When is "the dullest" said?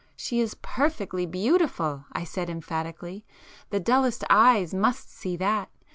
3.69-4.23